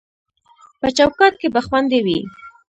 په 0.79 0.87
چوکاټ 0.97 1.33
کې 1.41 1.47
به 1.53 1.61
خوندي 1.67 1.99
وي 2.05 2.19